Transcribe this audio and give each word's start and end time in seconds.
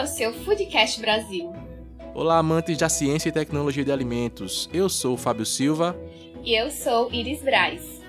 É 0.00 0.02
o 0.02 0.06
seu 0.06 0.32
Foodcast 0.32 0.98
Brasil. 0.98 1.52
Olá, 2.14 2.38
amantes 2.38 2.78
da 2.78 2.88
ciência 2.88 3.28
e 3.28 3.32
tecnologia 3.32 3.84
de 3.84 3.92
alimentos. 3.92 4.66
Eu 4.72 4.88
sou 4.88 5.12
o 5.12 5.16
Fábio 5.18 5.44
Silva. 5.44 5.94
E 6.42 6.54
eu 6.54 6.70
sou 6.70 7.12
Iris 7.12 7.42
Braz. 7.42 8.00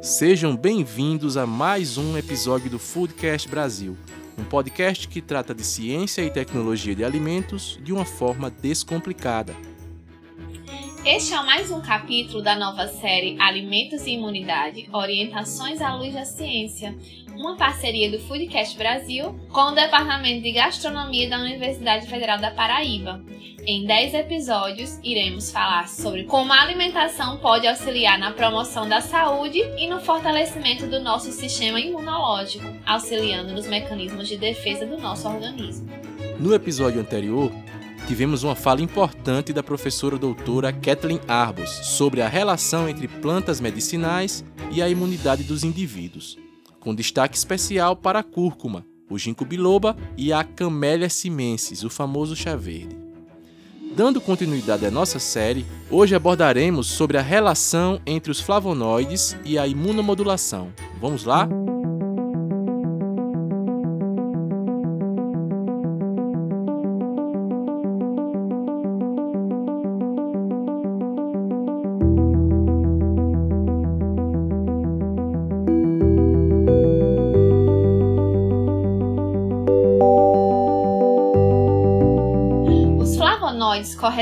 Sejam 0.00 0.56
bem-vindos 0.56 1.36
a 1.36 1.44
mais 1.44 1.98
um 1.98 2.16
episódio 2.16 2.70
do 2.70 2.78
Foodcast 2.78 3.46
Brasil, 3.46 3.94
um 4.38 4.44
podcast 4.44 5.06
que 5.06 5.20
trata 5.20 5.54
de 5.54 5.64
ciência 5.64 6.22
e 6.22 6.30
tecnologia 6.30 6.94
de 6.94 7.04
alimentos 7.04 7.78
de 7.82 7.92
uma 7.92 8.06
forma 8.06 8.48
descomplicada. 8.48 9.54
Este 11.10 11.32
é 11.32 11.42
mais 11.42 11.70
um 11.70 11.80
capítulo 11.80 12.42
da 12.42 12.54
nova 12.54 12.86
série 12.86 13.34
Alimentos 13.40 14.06
e 14.06 14.10
Imunidade 14.10 14.90
Orientações 14.92 15.80
à 15.80 15.94
Luz 15.94 16.12
da 16.12 16.26
Ciência, 16.26 16.94
uma 17.34 17.56
parceria 17.56 18.10
do 18.10 18.18
Foodcast 18.18 18.76
Brasil 18.76 19.34
com 19.50 19.70
o 19.70 19.74
Departamento 19.74 20.42
de 20.42 20.52
Gastronomia 20.52 21.26
da 21.26 21.38
Universidade 21.38 22.06
Federal 22.06 22.38
da 22.38 22.50
Paraíba. 22.50 23.24
Em 23.66 23.86
10 23.86 24.12
episódios, 24.12 25.00
iremos 25.02 25.50
falar 25.50 25.88
sobre 25.88 26.24
como 26.24 26.52
a 26.52 26.60
alimentação 26.60 27.38
pode 27.38 27.66
auxiliar 27.66 28.18
na 28.18 28.32
promoção 28.32 28.86
da 28.86 29.00
saúde 29.00 29.60
e 29.78 29.88
no 29.88 30.00
fortalecimento 30.00 30.86
do 30.86 31.00
nosso 31.00 31.32
sistema 31.32 31.80
imunológico, 31.80 32.66
auxiliando 32.84 33.54
nos 33.54 33.66
mecanismos 33.66 34.28
de 34.28 34.36
defesa 34.36 34.84
do 34.84 34.98
nosso 34.98 35.26
organismo. 35.26 35.88
No 36.38 36.54
episódio 36.54 37.00
anterior, 37.00 37.50
tivemos 38.08 38.42
uma 38.42 38.56
fala 38.56 38.82
importante 38.82 39.52
da 39.52 39.62
professora 39.62 40.18
doutora 40.18 40.72
Kathleen 40.72 41.20
Arbos 41.28 41.70
sobre 41.70 42.22
a 42.22 42.28
relação 42.28 42.88
entre 42.88 43.06
plantas 43.06 43.60
medicinais 43.60 44.44
e 44.72 44.82
a 44.82 44.88
imunidade 44.88 45.44
dos 45.44 45.62
indivíduos 45.62 46.36
com 46.88 46.94
destaque 46.94 47.36
especial 47.36 47.94
para 47.94 48.20
a 48.20 48.22
cúrcuma, 48.22 48.82
o 49.10 49.18
ginkgo 49.18 49.44
biloba 49.44 49.94
e 50.16 50.32
a 50.32 50.42
Camellia 50.42 51.10
simensis, 51.10 51.84
o 51.84 51.90
famoso 51.90 52.34
chá 52.34 52.56
verde. 52.56 52.96
Dando 53.94 54.20
continuidade 54.20 54.86
à 54.86 54.90
nossa 54.90 55.18
série, 55.18 55.66
hoje 55.90 56.14
abordaremos 56.14 56.86
sobre 56.86 57.18
a 57.18 57.22
relação 57.22 58.00
entre 58.06 58.30
os 58.30 58.40
flavonoides 58.40 59.36
e 59.44 59.58
a 59.58 59.66
imunomodulação. 59.66 60.72
Vamos 61.00 61.24
lá? 61.24 61.46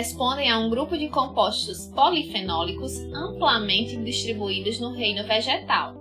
Correspondem 0.07 0.51
a 0.51 0.59
um 0.59 0.71
grupo 0.71 0.97
de 0.97 1.09
compostos 1.09 1.89
polifenólicos 1.89 2.97
amplamente 3.13 3.97
distribuídos 3.97 4.79
no 4.79 4.93
reino 4.93 5.27
vegetal. 5.27 5.97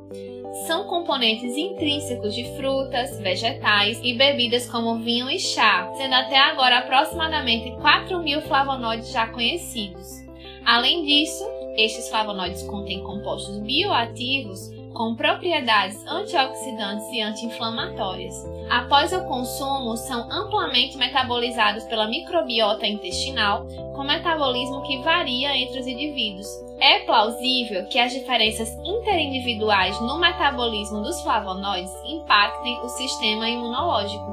São 0.67 0.84
componentes 0.86 1.58
intrínsecos 1.58 2.36
de 2.36 2.44
frutas, 2.56 3.20
vegetais 3.20 4.00
e 4.03 4.13
bebidas 4.13 4.69
como 4.69 5.00
vinho 5.00 5.30
e 5.30 5.40
chá, 5.40 5.91
sendo 5.97 6.13
até 6.13 6.38
agora 6.38 6.80
aproximadamente 6.80 7.72
4 7.81 8.22
mil 8.22 8.41
flavonoides 8.41 9.12
já 9.12 9.28
conhecidos. 9.28 10.24
Além 10.63 11.03
disso, 11.03 11.44
estes 11.75 12.07
flavonoides 12.07 12.62
contêm 12.63 13.03
compostos 13.03 13.57
bioativos 13.59 14.69
com 14.95 15.13
propriedades 15.13 16.03
antioxidantes 16.07 17.06
e 17.11 17.22
anti-inflamatórias. 17.22 18.33
Após 18.69 19.13
o 19.13 19.23
consumo, 19.25 19.95
são 19.97 20.28
amplamente 20.31 20.97
metabolizados 20.97 21.83
pela 21.83 22.07
microbiota 22.07 22.88
intestinal, 22.88 23.67
com 23.94 24.03
metabolismo 24.03 24.81
que 24.83 25.01
varia 25.03 25.56
entre 25.56 25.79
os 25.79 25.85
indivíduos. 25.85 26.47
É 26.79 27.00
plausível 27.00 27.85
que 27.88 28.00
as 28.00 28.11
diferenças 28.11 28.69
interindividuais 28.83 30.00
no 30.01 30.17
metabolismo 30.17 31.01
dos 31.01 31.22
flavonoides 31.22 31.94
impactem 32.06 32.79
o 32.79 32.89
sistema 32.89 33.47
imunológico. 33.47 34.25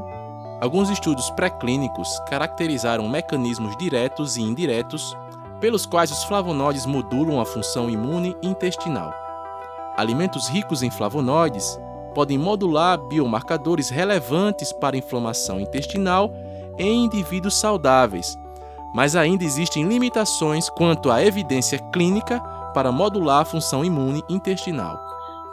Alguns 0.60 0.90
estudos 0.90 1.28
pré-clínicos 1.30 2.20
caracterizaram 2.28 3.08
mecanismos 3.08 3.76
diretos 3.76 4.36
e 4.36 4.42
indiretos 4.42 5.16
pelos 5.60 5.86
quais 5.86 6.10
os 6.10 6.24
flavonoides 6.24 6.86
modulam 6.86 7.40
a 7.40 7.44
função 7.44 7.90
imune 7.90 8.36
intestinal. 8.42 9.21
Alimentos 9.96 10.48
ricos 10.48 10.82
em 10.82 10.90
flavonoides 10.90 11.78
podem 12.14 12.38
modular 12.38 12.98
biomarcadores 12.98 13.90
relevantes 13.90 14.72
para 14.72 14.96
inflamação 14.96 15.60
intestinal 15.60 16.32
em 16.78 17.04
indivíduos 17.04 17.56
saudáveis, 17.58 18.38
mas 18.94 19.16
ainda 19.16 19.44
existem 19.44 19.84
limitações 19.84 20.68
quanto 20.68 21.10
à 21.10 21.22
evidência 21.22 21.78
clínica 21.92 22.40
para 22.74 22.92
modular 22.92 23.42
a 23.42 23.44
função 23.44 23.84
imune 23.84 24.22
intestinal. 24.28 25.11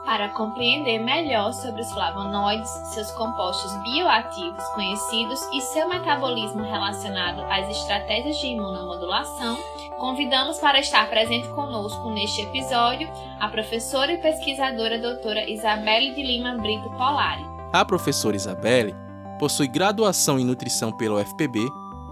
Para 0.09 0.27
compreender 0.29 0.97
melhor 0.97 1.53
sobre 1.53 1.83
os 1.83 1.91
flavonoides, 1.91 2.67
seus 2.95 3.11
compostos 3.11 3.71
bioativos 3.83 4.63
conhecidos 4.69 5.39
e 5.53 5.61
seu 5.61 5.87
metabolismo 5.87 6.63
relacionado 6.63 7.43
às 7.43 7.69
estratégias 7.69 8.35
de 8.39 8.47
imunomodulação, 8.47 9.55
convidamos 9.99 10.57
para 10.57 10.79
estar 10.79 11.07
presente 11.11 11.47
conosco 11.49 12.09
neste 12.09 12.41
episódio 12.41 13.07
a 13.39 13.47
professora 13.49 14.13
e 14.13 14.17
pesquisadora 14.17 14.97
doutora 14.97 15.47
Isabelle 15.47 16.15
de 16.15 16.23
Lima 16.23 16.57
Brito 16.57 16.89
Polari. 16.97 17.45
A 17.71 17.85
professora 17.85 18.35
Isabelle 18.35 18.95
possui 19.37 19.67
graduação 19.67 20.39
em 20.39 20.43
nutrição 20.43 20.91
pela 20.91 21.21
UFPB, 21.21 21.59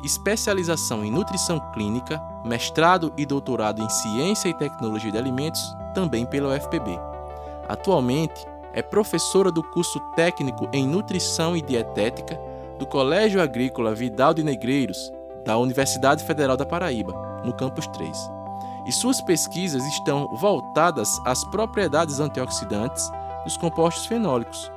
especialização 0.03 1.03
em 1.03 1.09
nutrição 1.09 1.59
clínica, 1.73 2.21
mestrado 2.45 3.11
e 3.17 3.25
doutorado 3.25 3.81
em 3.81 3.89
ciência 3.89 4.49
e 4.49 4.53
tecnologia 4.53 5.11
de 5.11 5.17
alimentos 5.17 5.75
também 5.95 6.27
pela 6.27 6.55
UFPB. 6.55 7.16
Atualmente, 7.67 8.45
é 8.73 8.81
professora 8.81 9.51
do 9.51 9.63
curso 9.63 9.99
técnico 10.15 10.69
em 10.71 10.87
Nutrição 10.87 11.55
e 11.55 11.61
Dietética 11.61 12.39
do 12.77 12.85
Colégio 12.85 13.41
Agrícola 13.41 13.93
Vidal 13.93 14.33
de 14.33 14.43
Negreiros, 14.43 15.11
da 15.45 15.57
Universidade 15.57 16.23
Federal 16.23 16.55
da 16.55 16.65
Paraíba, 16.65 17.13
no 17.43 17.53
campus 17.53 17.87
3. 17.87 18.31
E 18.85 18.91
suas 18.91 19.19
pesquisas 19.19 19.83
estão 19.85 20.27
voltadas 20.37 21.09
às 21.25 21.43
propriedades 21.45 22.19
antioxidantes 22.19 23.09
dos 23.43 23.57
compostos 23.57 24.05
fenólicos. 24.05 24.71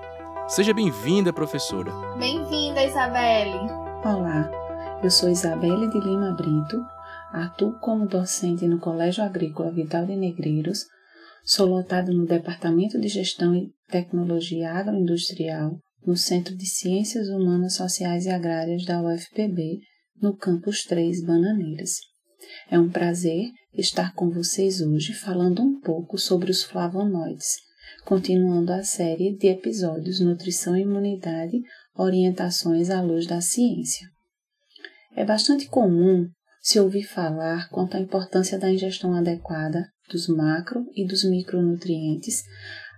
Seja 0.49 0.75
bem-vinda, 0.75 1.33
professora. 1.33 1.93
Bem-vinda, 2.19 2.83
Isabelle. 2.83 3.71
Olá, 4.05 4.50
eu 5.03 5.11
sou 5.11 5.29
Isabelle 5.29 5.89
de 5.89 6.00
Lima 6.00 6.33
Brito, 6.33 6.84
atuo 7.33 7.73
como 7.81 8.06
docente 8.06 8.67
no 8.67 8.79
Colégio 8.79 9.23
Agrícola 9.23 9.71
Vidal 9.71 10.06
de 10.06 10.17
Negreiros, 10.17 10.87
Sou 11.45 11.67
lotado 11.67 12.12
no 12.12 12.27
Departamento 12.27 13.01
de 13.01 13.09
Gestão 13.09 13.55
e 13.55 13.73
Tecnologia 13.89 14.73
Agroindustrial, 14.73 15.78
no 16.06 16.17
Centro 16.17 16.55
de 16.55 16.67
Ciências 16.67 17.28
Humanas, 17.28 17.75
Sociais 17.75 18.27
e 18.27 18.31
Agrárias 18.31 18.84
da 18.84 19.03
UFPB, 19.03 19.81
no 20.21 20.37
Campus 20.37 20.84
3 20.84 21.25
Bananeiras. 21.25 21.99
É 22.71 22.79
um 22.79 22.91
prazer 22.91 23.49
estar 23.75 24.15
com 24.15 24.31
vocês 24.31 24.81
hoje 24.81 25.14
falando 25.14 25.62
um 25.62 25.81
pouco 25.81 26.19
sobre 26.19 26.50
os 26.50 26.62
flavonoides, 26.62 27.56
continuando 28.05 28.73
a 28.73 28.82
série 28.82 29.37
de 29.37 29.49
episódios 29.49 30.20
Nutrição 30.20 30.76
e 30.76 30.82
Imunidade 30.82 31.59
Orientações 31.94 32.91
à 32.91 33.00
Luz 33.00 33.26
da 33.26 33.41
Ciência. 33.41 34.06
É 35.17 35.25
bastante 35.25 35.67
comum 35.69 36.29
se 36.61 36.79
ouvir 36.79 37.05
falar 37.05 37.69
quanto 37.70 37.97
à 37.97 38.00
importância 38.00 38.59
da 38.59 38.70
ingestão 38.70 39.14
adequada 39.14 39.88
dos 40.11 40.29
macro 40.29 40.85
e 40.95 41.07
dos 41.07 41.25
micronutrientes 41.25 42.43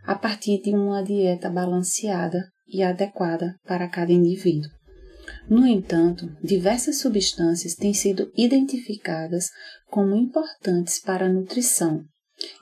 a 0.04 0.14
partir 0.14 0.60
de 0.62 0.70
uma 0.70 1.02
dieta 1.02 1.48
balanceada 1.48 2.48
e 2.66 2.82
adequada 2.82 3.54
para 3.64 3.88
cada 3.88 4.12
indivíduo. 4.12 4.70
No 5.48 5.66
entanto, 5.66 6.28
diversas 6.42 6.98
substâncias 6.98 7.74
têm 7.74 7.94
sido 7.94 8.30
identificadas 8.36 9.50
como 9.90 10.16
importantes 10.16 11.00
para 11.00 11.26
a 11.26 11.32
nutrição 11.32 12.04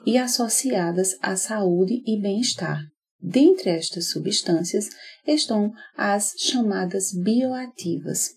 e 0.05 0.17
associadas 0.17 1.15
à 1.21 1.35
saúde 1.35 2.03
e 2.05 2.19
bem-estar. 2.19 2.79
Dentre 3.21 3.69
estas 3.69 4.09
substâncias 4.09 4.89
estão 5.25 5.71
as 5.95 6.33
chamadas 6.37 7.11
bioativas. 7.13 8.31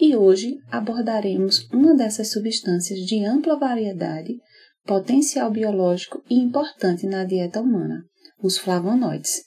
E 0.00 0.16
hoje 0.16 0.56
abordaremos 0.70 1.68
uma 1.70 1.94
dessas 1.94 2.32
substâncias 2.32 3.00
de 3.00 3.24
ampla 3.24 3.58
variedade 3.58 4.34
potencial 4.84 5.50
biológico 5.50 6.22
e 6.28 6.34
importante 6.34 7.06
na 7.06 7.24
dieta 7.24 7.60
humana, 7.60 8.04
os 8.42 8.58
flavonoides. 8.58 9.42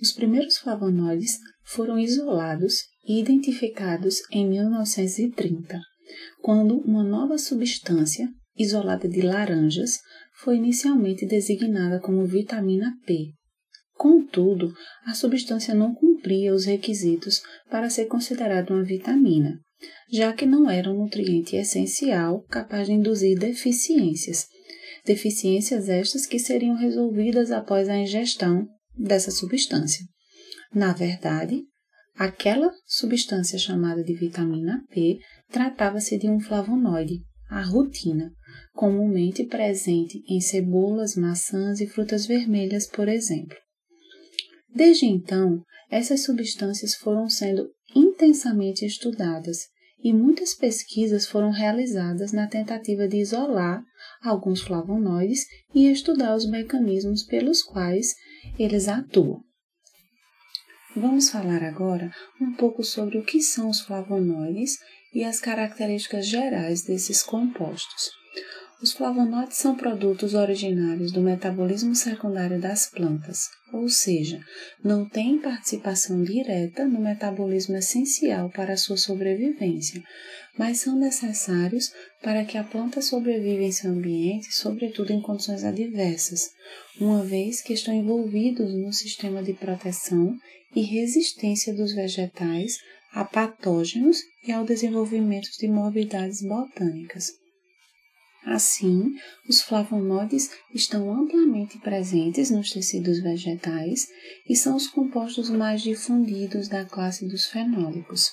Os 0.00 0.12
primeiros 0.12 0.58
flavonoides 0.58 1.38
foram 1.64 1.98
isolados 1.98 2.84
e 3.04 3.20
identificados 3.20 4.20
em 4.30 4.48
1930, 4.48 5.80
quando 6.42 6.78
uma 6.80 7.02
nova 7.02 7.38
substância, 7.38 8.28
isolada 8.56 9.08
de 9.08 9.22
laranjas, 9.22 10.00
foi 10.34 10.56
inicialmente 10.56 11.26
designada 11.26 11.98
como 12.00 12.26
vitamina 12.26 12.92
P, 13.06 13.32
Contudo, 13.96 14.74
a 15.06 15.14
substância 15.14 15.74
não 15.74 15.94
cumpria 15.94 16.54
os 16.54 16.66
requisitos 16.66 17.40
para 17.70 17.88
ser 17.88 18.04
considerada 18.06 18.72
uma 18.72 18.84
vitamina, 18.84 19.58
já 20.10 20.32
que 20.32 20.46
não 20.46 20.70
era 20.70 20.90
um 20.90 20.98
nutriente 20.98 21.56
essencial 21.56 22.42
capaz 22.48 22.86
de 22.86 22.94
induzir 22.94 23.38
deficiências. 23.38 24.46
Deficiências 25.04 25.88
estas 25.88 26.26
que 26.26 26.38
seriam 26.38 26.76
resolvidas 26.76 27.50
após 27.50 27.88
a 27.88 27.96
ingestão 27.96 28.66
dessa 28.96 29.30
substância. 29.30 30.04
Na 30.74 30.92
verdade, 30.92 31.62
aquela 32.16 32.72
substância 32.86 33.58
chamada 33.58 34.02
de 34.02 34.14
vitamina 34.14 34.82
P 34.90 35.18
tratava-se 35.50 36.18
de 36.18 36.28
um 36.28 36.40
flavonoide, 36.40 37.20
a 37.48 37.62
rutina, 37.62 38.32
comumente 38.72 39.44
presente 39.44 40.22
em 40.28 40.40
cebolas, 40.40 41.14
maçãs 41.16 41.80
e 41.80 41.86
frutas 41.86 42.26
vermelhas, 42.26 42.88
por 42.88 43.08
exemplo. 43.08 43.56
Desde 44.74 45.06
então, 45.06 45.62
essas 45.90 46.24
substâncias 46.24 46.94
foram 46.94 47.28
sendo 47.28 47.70
intensamente 47.96 48.84
estudadas 48.84 49.68
e 49.98 50.12
muitas 50.12 50.54
pesquisas 50.54 51.26
foram 51.26 51.50
realizadas 51.50 52.30
na 52.32 52.46
tentativa 52.46 53.08
de 53.08 53.16
isolar 53.16 53.82
alguns 54.22 54.60
flavonoides 54.60 55.46
e 55.74 55.90
estudar 55.90 56.36
os 56.36 56.48
mecanismos 56.48 57.22
pelos 57.22 57.62
quais 57.62 58.14
eles 58.58 58.88
atuam. 58.88 59.42
Vamos 60.94 61.30
falar 61.30 61.62
agora 61.62 62.10
um 62.40 62.52
pouco 62.52 62.82
sobre 62.84 63.18
o 63.18 63.24
que 63.24 63.40
são 63.40 63.68
os 63.68 63.80
flavonoides 63.80 64.78
e 65.14 65.24
as 65.24 65.40
características 65.40 66.26
gerais 66.26 66.82
desses 66.82 67.22
compostos. 67.22 68.10
Os 68.82 68.92
flavonoides 68.92 69.56
são 69.56 69.74
produtos 69.74 70.34
originários 70.34 71.10
do 71.10 71.22
metabolismo 71.22 71.94
secundário 71.94 72.60
das 72.60 72.90
plantas, 72.90 73.48
ou 73.72 73.88
seja, 73.88 74.38
não 74.84 75.08
têm 75.08 75.38
participação 75.38 76.22
direta 76.22 76.84
no 76.84 77.00
metabolismo 77.00 77.74
essencial 77.74 78.50
para 78.50 78.74
a 78.74 78.76
sua 78.76 78.98
sobrevivência, 78.98 80.02
mas 80.58 80.80
são 80.80 80.94
necessários 80.94 81.90
para 82.22 82.44
que 82.44 82.58
a 82.58 82.64
planta 82.64 83.00
sobreviva 83.00 83.62
em 83.62 83.72
seu 83.72 83.90
ambiente, 83.90 84.54
sobretudo 84.54 85.10
em 85.10 85.22
condições 85.22 85.64
adversas, 85.64 86.50
uma 87.00 87.24
vez 87.24 87.62
que 87.62 87.72
estão 87.72 87.94
envolvidos 87.94 88.74
no 88.74 88.92
sistema 88.92 89.42
de 89.42 89.54
proteção 89.54 90.36
e 90.74 90.82
resistência 90.82 91.72
dos 91.72 91.94
vegetais 91.94 92.76
a 93.10 93.24
patógenos 93.24 94.18
e 94.46 94.52
ao 94.52 94.66
desenvolvimento 94.66 95.48
de 95.58 95.66
morbidades 95.66 96.42
botânicas. 96.42 97.45
Assim, 98.46 99.12
os 99.48 99.60
flavonoides 99.60 100.52
estão 100.72 101.12
amplamente 101.12 101.78
presentes 101.80 102.48
nos 102.48 102.70
tecidos 102.70 103.20
vegetais 103.20 104.06
e 104.48 104.54
são 104.54 104.76
os 104.76 104.86
compostos 104.86 105.50
mais 105.50 105.82
difundidos 105.82 106.68
da 106.68 106.84
classe 106.84 107.26
dos 107.26 107.46
fenólicos, 107.46 108.30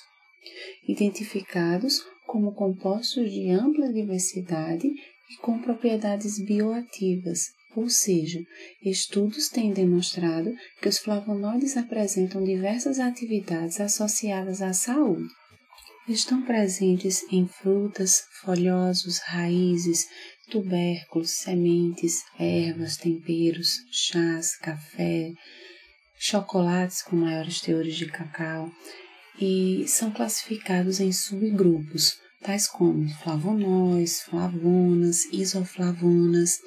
identificados 0.86 2.00
como 2.28 2.54
compostos 2.54 3.28
de 3.28 3.50
ampla 3.50 3.92
diversidade 3.92 4.86
e 4.86 5.36
com 5.42 5.58
propriedades 5.58 6.38
bioativas, 6.38 7.48
ou 7.74 7.88
seja, 7.88 8.40
estudos 8.84 9.48
têm 9.48 9.72
demonstrado 9.72 10.54
que 10.80 10.88
os 10.88 10.98
flavonoides 10.98 11.76
apresentam 11.76 12.44
diversas 12.44 13.00
atividades 13.00 13.80
associadas 13.80 14.62
à 14.62 14.72
saúde 14.72 15.26
estão 16.08 16.42
presentes 16.42 17.24
em 17.32 17.46
frutas, 17.46 18.24
folhosos, 18.42 19.18
raízes, 19.18 20.06
tubérculos, 20.50 21.30
sementes, 21.30 22.22
ervas, 22.38 22.96
temperos, 22.96 23.78
chás, 23.90 24.56
café, 24.56 25.32
chocolates 26.18 27.02
com 27.02 27.16
maiores 27.16 27.60
teores 27.60 27.96
de 27.96 28.06
cacau 28.06 28.70
e 29.40 29.84
são 29.88 30.10
classificados 30.10 31.00
em 31.00 31.12
subgrupos, 31.12 32.18
tais 32.42 32.68
como 32.68 33.08
flavonóis, 33.22 34.22
flavonas, 34.22 35.24
isoflavonas 35.32 36.58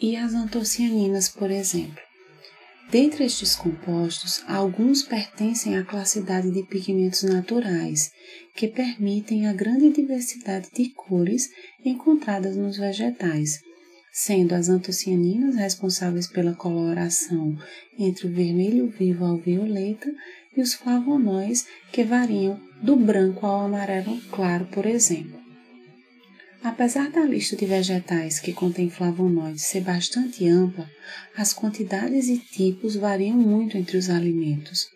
e 0.00 0.16
as 0.16 0.34
antocianinas, 0.34 1.28
por 1.28 1.50
exemplo. 1.50 2.11
Dentre 2.92 3.24
estes 3.24 3.56
compostos, 3.56 4.44
alguns 4.46 5.02
pertencem 5.02 5.78
à 5.78 5.82
classidade 5.82 6.50
de 6.50 6.62
pigmentos 6.62 7.22
naturais, 7.22 8.12
que 8.54 8.68
permitem 8.68 9.46
a 9.46 9.54
grande 9.54 9.90
diversidade 9.90 10.68
de 10.74 10.90
cores 10.90 11.48
encontradas 11.82 12.54
nos 12.54 12.76
vegetais, 12.76 13.60
sendo 14.12 14.54
as 14.54 14.68
antocianinas 14.68 15.56
responsáveis 15.56 16.26
pela 16.26 16.52
coloração 16.52 17.56
entre 17.98 18.26
o 18.26 18.30
vermelho 18.30 18.90
vivo 18.90 19.24
ao 19.24 19.38
violeta 19.38 20.14
e 20.54 20.60
os 20.60 20.74
flavonóis 20.74 21.66
que 21.90 22.04
variam 22.04 22.60
do 22.82 22.94
branco 22.94 23.46
ao 23.46 23.64
amarelo 23.64 24.20
claro, 24.30 24.66
por 24.66 24.84
exemplo. 24.84 25.41
Apesar 26.64 27.10
da 27.10 27.24
lista 27.24 27.56
de 27.56 27.66
vegetais 27.66 28.38
que 28.38 28.52
contém 28.52 28.88
flavonoides 28.88 29.62
ser 29.62 29.80
bastante 29.80 30.46
ampla, 30.46 30.88
as 31.36 31.52
quantidades 31.52 32.28
e 32.28 32.38
tipos 32.38 32.94
variam 32.94 33.36
muito 33.36 33.76
entre 33.76 33.96
os 33.96 34.08
alimentos. 34.08 34.86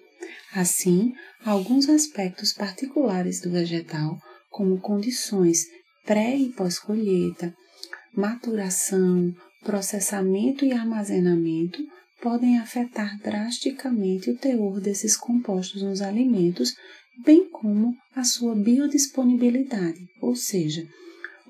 Assim, 0.55 1.13
alguns 1.45 1.89
aspectos 1.89 2.53
particulares 2.53 3.41
do 3.41 3.51
vegetal, 3.51 4.17
como 4.49 4.81
condições 4.81 5.65
pré 6.05 6.37
e 6.37 6.51
pós-colheita, 6.51 7.53
maturação, 8.15 9.35
processamento 9.65 10.65
e 10.65 10.73
armazenamento, 10.73 11.85
podem 12.23 12.59
afetar 12.59 13.19
drasticamente 13.19 14.31
o 14.31 14.37
teor 14.37 14.81
desses 14.81 15.17
compostos 15.17 15.83
nos 15.83 16.01
alimentos, 16.01 16.75
bem 17.25 17.49
como 17.51 17.97
a 18.15 18.23
sua 18.23 18.55
biodisponibilidade, 18.55 20.07
ou 20.21 20.37
seja, 20.37 20.87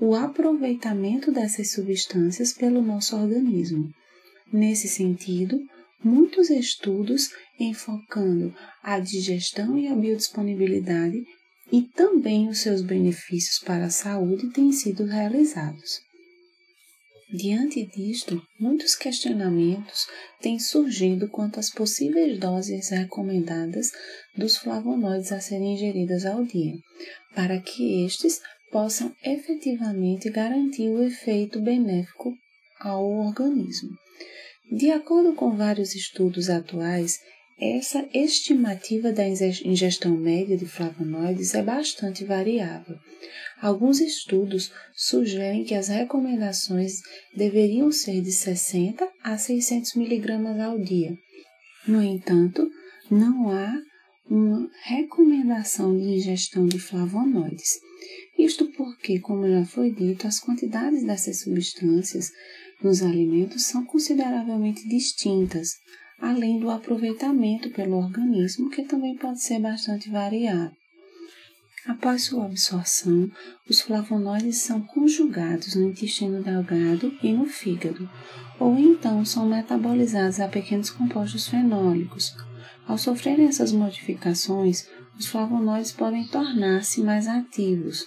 o 0.01 0.15
aproveitamento 0.15 1.33
dessas 1.33 1.73
substâncias 1.73 2.53
pelo 2.53 2.83
nosso 2.83 3.17
organismo. 3.17 3.91
Nesse 4.53 4.89
sentido, 4.89 5.59
muitos 6.03 6.51
estudos 6.51 7.31
enfocando 7.59 8.55
a 8.83 8.99
digestão 8.99 9.79
e 9.79 9.89
a 9.89 9.95
biodisponibilidade 9.95 11.25
e 11.73 11.83
também 11.83 12.49
os 12.49 12.61
seus 12.61 12.83
benefícios 12.83 13.59
para 13.59 13.87
a 13.87 13.91
saúde 13.91 14.51
têm 14.51 14.71
sido 14.71 15.05
realizados. 15.05 16.01
Diante 17.33 17.85
disto, 17.85 18.41
muitos 18.59 18.95
questionamentos 18.95 20.07
têm 20.41 20.61
surgido 20.61 21.29
quanto 21.29 21.59
às 21.59 21.69
possíveis 21.71 22.39
doses 22.39 22.91
recomendadas 22.91 23.91
dos 24.37 24.57
flavonoides 24.57 25.33
a 25.33 25.41
serem 25.41 25.75
ingeridas 25.75 26.25
ao 26.25 26.45
dia, 26.45 26.75
para 27.35 27.61
que 27.61 28.05
estes 28.07 28.41
possam 28.71 29.15
efetivamente 29.25 30.31
garantir 30.31 30.89
o 30.89 31.03
efeito 31.03 31.61
benéfico 31.61 32.35
ao 32.81 33.05
organismo. 33.11 33.91
De 34.71 34.91
acordo 34.91 35.33
com 35.33 35.57
vários 35.57 35.95
estudos 35.95 36.51
atuais, 36.51 37.19
essa 37.59 38.07
estimativa 38.13 39.13
da 39.13 39.27
ingestão 39.27 40.17
média 40.17 40.57
de 40.57 40.67
flavonoides 40.67 41.55
é 41.55 41.63
bastante 41.63 42.25
variável. 42.25 42.99
Alguns 43.63 44.01
estudos 44.01 44.71
sugerem 44.95 45.65
que 45.65 45.75
as 45.75 45.89
recomendações 45.89 47.01
deveriam 47.35 47.91
ser 47.91 48.21
de 48.21 48.31
60 48.31 49.09
a 49.23 49.39
600 49.39 49.97
mg 49.97 50.63
ao 50.63 50.79
dia. 50.79 51.17
No 51.89 52.03
entanto, 52.03 52.69
não 53.11 53.49
há 53.49 53.73
uma 54.29 54.69
recomendação 54.83 55.97
de 55.97 56.05
ingestão 56.05 56.67
de 56.67 56.79
flavonoides. 56.79 57.86
Isto 58.39 58.67
porque, 58.73 59.19
como 59.19 59.49
já 59.49 59.65
foi 59.65 59.91
dito, 59.91 60.27
as 60.27 60.39
quantidades 60.39 61.05
dessas 61.05 61.41
substâncias 61.41 62.31
nos 62.83 63.03
alimentos 63.03 63.65
são 63.65 63.85
consideravelmente 63.85 64.87
distintas, 64.87 65.77
além 66.19 66.59
do 66.59 66.71
aproveitamento 66.71 67.71
pelo 67.71 67.97
organismo, 67.97 68.71
que 68.71 68.83
também 68.83 69.17
pode 69.17 69.41
ser 69.41 69.59
bastante 69.59 70.11
variado. 70.11 70.75
Após 71.87 72.25
sua 72.25 72.47
absorção, 72.47 73.31
os 73.69 73.81
flavonoides 73.81 74.57
são 74.57 74.81
conjugados 74.83 75.77
no 75.77 75.89
intestino 75.89 76.43
delgado 76.43 77.17
e 77.23 77.33
no 77.33 77.47
fígado, 77.47 78.11
ou 78.59 78.77
então 78.77 79.25
são 79.25 79.49
metabolizados 79.49 80.41
a 80.41 80.49
pequenos 80.49 80.91
compostos 80.91 81.47
fenólicos, 81.47 82.35
ao 82.87 82.97
sofrerem 82.97 83.47
essas 83.47 83.73
modificações, 83.73 84.89
os 85.19 85.27
flavonoides 85.27 85.91
podem 85.91 86.25
tornar-se 86.29 87.03
mais 87.03 87.27
ativos, 87.27 88.07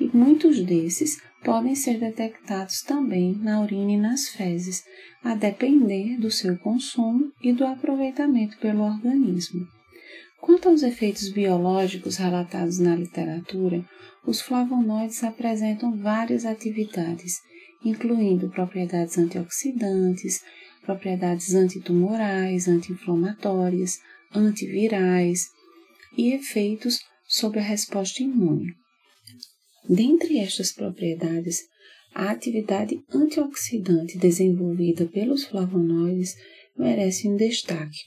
e 0.00 0.08
muitos 0.16 0.60
desses 0.62 1.20
podem 1.42 1.74
ser 1.74 1.98
detectados 1.98 2.82
também 2.82 3.34
na 3.34 3.60
urina 3.60 3.92
e 3.92 3.96
nas 3.96 4.28
fezes, 4.28 4.84
a 5.22 5.34
depender 5.34 6.18
do 6.18 6.30
seu 6.30 6.56
consumo 6.58 7.32
e 7.42 7.52
do 7.52 7.64
aproveitamento 7.64 8.58
pelo 8.58 8.82
organismo. 8.82 9.66
Quanto 10.40 10.68
aos 10.68 10.82
efeitos 10.82 11.30
biológicos 11.30 12.16
relatados 12.16 12.78
na 12.78 12.94
literatura, 12.94 13.84
os 14.24 14.40
flavonoides 14.40 15.22
apresentam 15.24 15.96
várias 15.96 16.44
atividades, 16.44 17.40
incluindo 17.84 18.48
propriedades 18.48 19.18
antioxidantes, 19.18 20.42
propriedades 20.82 21.54
antitumorais, 21.54 22.68
anti-inflamatórias, 22.68 23.98
antivirais 24.34 25.48
e 26.16 26.32
efeitos 26.32 27.00
sobre 27.26 27.60
a 27.60 27.62
resposta 27.62 28.22
imune. 28.22 28.74
Dentre 29.88 30.38
estas 30.38 30.72
propriedades, 30.72 31.62
a 32.14 32.30
atividade 32.30 33.02
antioxidante 33.12 34.18
desenvolvida 34.18 35.06
pelos 35.06 35.44
flavonoides 35.44 36.34
merece 36.76 37.26
um 37.28 37.36
destaque. 37.36 37.98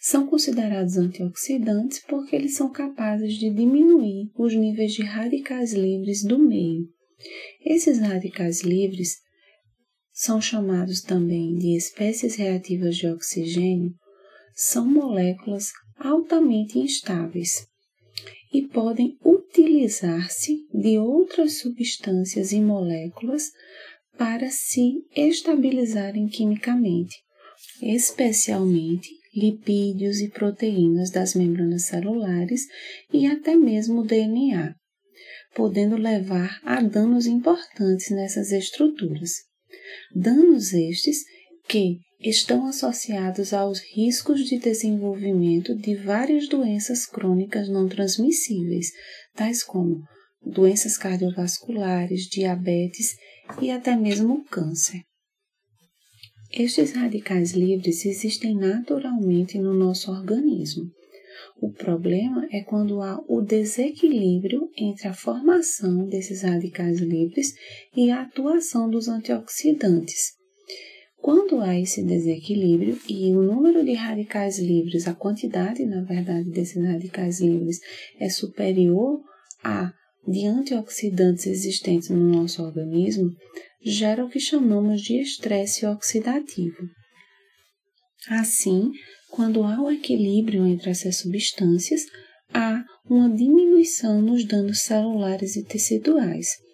São 0.00 0.26
considerados 0.26 0.96
antioxidantes 0.96 2.00
porque 2.06 2.34
eles 2.34 2.54
são 2.54 2.70
capazes 2.70 3.34
de 3.34 3.50
diminuir 3.50 4.30
os 4.36 4.54
níveis 4.54 4.92
de 4.92 5.02
radicais 5.02 5.72
livres 5.72 6.22
do 6.22 6.38
meio. 6.38 6.88
Esses 7.64 7.98
radicais 7.98 8.62
livres 8.62 9.16
são 10.12 10.40
chamados 10.40 11.02
também 11.02 11.54
de 11.56 11.76
espécies 11.76 12.36
reativas 12.36 12.96
de 12.96 13.08
oxigênio, 13.08 13.92
são 14.54 14.86
moléculas 14.86 15.72
altamente 15.98 16.78
instáveis 16.78 17.66
e 18.52 18.66
podem 18.68 19.18
utilizar-se 19.48 20.66
de 20.72 20.98
outras 20.98 21.58
substâncias 21.58 22.52
e 22.52 22.60
moléculas 22.60 23.50
para 24.16 24.50
se 24.50 25.04
estabilizarem 25.14 26.26
quimicamente, 26.26 27.16
especialmente 27.82 29.08
lipídios 29.34 30.20
e 30.20 30.28
proteínas 30.28 31.10
das 31.10 31.34
membranas 31.34 31.84
celulares 31.84 32.62
e 33.12 33.26
até 33.26 33.54
mesmo 33.54 34.04
DNA, 34.04 34.74
podendo 35.54 35.96
levar 35.96 36.60
a 36.64 36.82
danos 36.82 37.26
importantes 37.26 38.10
nessas 38.10 38.50
estruturas. 38.50 39.30
Danos 40.14 40.72
estes 40.72 41.18
que 41.68 41.98
estão 42.20 42.66
associados 42.66 43.52
aos 43.52 43.78
riscos 43.94 44.44
de 44.44 44.58
desenvolvimento 44.58 45.74
de 45.74 45.94
várias 45.94 46.48
doenças 46.48 47.06
crônicas 47.06 47.68
não 47.68 47.88
transmissíveis, 47.88 48.90
tais 49.38 49.62
como 49.62 50.02
doenças 50.42 50.98
cardiovasculares, 50.98 52.22
diabetes 52.24 53.16
e 53.62 53.70
até 53.70 53.94
mesmo 53.94 54.44
câncer. 54.46 55.02
Estes 56.52 56.92
radicais 56.92 57.52
livres 57.52 58.04
existem 58.04 58.56
naturalmente 58.56 59.56
no 59.58 59.72
nosso 59.72 60.10
organismo. 60.10 60.90
O 61.60 61.72
problema 61.72 62.48
é 62.50 62.64
quando 62.64 63.00
há 63.00 63.22
o 63.28 63.40
desequilíbrio 63.40 64.68
entre 64.76 65.06
a 65.06 65.14
formação 65.14 66.08
desses 66.08 66.42
radicais 66.42 66.98
livres 66.98 67.52
e 67.96 68.10
a 68.10 68.22
atuação 68.22 68.90
dos 68.90 69.06
antioxidantes. 69.06 70.37
Quando 71.20 71.60
há 71.60 71.78
esse 71.78 72.02
desequilíbrio 72.02 72.98
e 73.08 73.34
o 73.34 73.42
número 73.42 73.84
de 73.84 73.92
radicais 73.92 74.58
livres, 74.58 75.06
a 75.06 75.14
quantidade, 75.14 75.84
na 75.84 76.02
verdade, 76.02 76.48
desses 76.50 76.82
radicais 76.82 77.40
livres 77.40 77.80
é 78.18 78.28
superior 78.28 79.20
a 79.62 79.92
de 80.26 80.46
antioxidantes 80.46 81.46
existentes 81.46 82.10
no 82.10 82.28
nosso 82.28 82.62
organismo, 82.62 83.30
gera 83.82 84.24
o 84.24 84.28
que 84.28 84.38
chamamos 84.38 85.00
de 85.00 85.20
estresse 85.20 85.86
oxidativo. 85.86 86.76
Assim, 88.28 88.90
quando 89.30 89.62
há 89.62 89.80
o 89.80 89.90
equilíbrio 89.90 90.66
entre 90.66 90.90
essas 90.90 91.16
substâncias, 91.16 92.02
há 92.52 92.84
uma 93.08 93.30
diminuição 93.30 94.20
nos 94.20 94.44
danos 94.44 94.80
celulares 94.82 95.56
e 95.56 95.64
teciduais. 95.64 96.67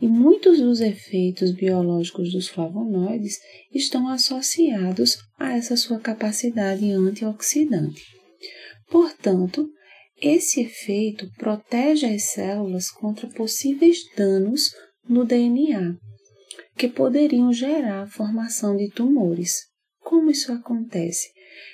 E 0.00 0.06
muitos 0.06 0.58
dos 0.58 0.80
efeitos 0.80 1.52
biológicos 1.52 2.32
dos 2.32 2.48
flavonoides 2.48 3.38
estão 3.72 4.08
associados 4.08 5.16
a 5.38 5.56
essa 5.56 5.76
sua 5.76 5.98
capacidade 5.98 6.90
antioxidante. 6.90 8.02
Portanto, 8.90 9.68
esse 10.20 10.60
efeito 10.60 11.28
protege 11.36 12.06
as 12.06 12.24
células 12.24 12.90
contra 12.90 13.28
possíveis 13.28 13.98
danos 14.16 14.70
no 15.08 15.24
DNA, 15.24 15.96
que 16.76 16.88
poderiam 16.88 17.52
gerar 17.52 18.02
a 18.02 18.06
formação 18.06 18.76
de 18.76 18.90
tumores. 18.90 19.52
Como 20.00 20.30
isso 20.30 20.52
acontece? 20.52 21.28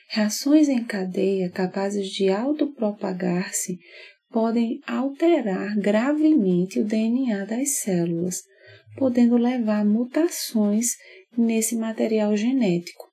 Reações 0.08 0.68
em 0.68 0.84
cadeia 0.84 1.50
capazes 1.50 2.08
de 2.08 2.28
autopropagar-se 2.28 3.78
podem 4.32 4.80
alterar 4.86 5.76
gravemente 5.76 6.80
o 6.80 6.84
DNA 6.84 7.44
das 7.44 7.80
células, 7.80 8.42
podendo 8.96 9.36
levar 9.36 9.80
a 9.80 9.84
mutações 9.84 10.96
nesse 11.36 11.76
material 11.76 12.36
genético 12.36 13.10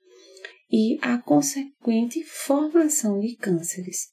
e 0.71 0.97
a 1.01 1.17
consequente 1.17 2.23
formação 2.23 3.19
de 3.19 3.35
cânceres. 3.35 4.07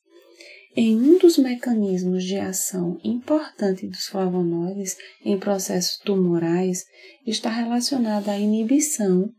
Em 0.74 0.94
um 0.96 1.18
dos 1.18 1.38
mecanismos 1.38 2.24
de 2.24 2.36
ação 2.36 2.98
importante 3.02 3.86
dos 3.86 4.06
flavonoides 4.06 4.96
em 5.24 5.38
processos 5.38 5.98
tumorais 5.98 6.84
está 7.26 7.48
relacionada 7.48 8.32
à 8.32 8.38
inibição, 8.38 9.30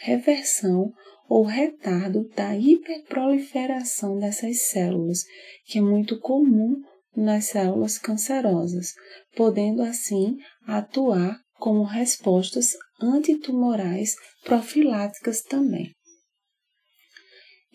reversão 0.00 0.92
ou 1.28 1.42
retardo 1.42 2.28
da 2.36 2.56
hiperproliferação 2.56 4.18
dessas 4.18 4.60
células, 4.68 5.24
que 5.66 5.78
é 5.78 5.82
muito 5.82 6.20
comum 6.20 6.80
nas 7.16 7.46
células 7.46 7.98
cancerosas, 7.98 8.92
podendo 9.36 9.82
assim 9.82 10.36
atuar 10.66 11.38
como 11.54 11.82
respostas 11.82 12.72
antitumorais 13.00 14.14
profiláticas 14.42 15.42
também. 15.42 15.92